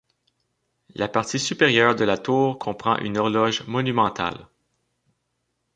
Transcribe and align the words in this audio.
La 0.95 1.07
partie 1.07 1.37
supérieure 1.37 1.93
de 1.93 2.03
la 2.05 2.17
tour 2.17 2.57
comprend 2.57 2.97
une 2.97 3.19
horloge 3.19 3.67
monumentale. 3.67 4.47